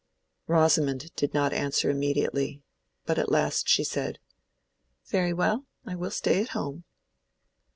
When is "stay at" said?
6.09-6.49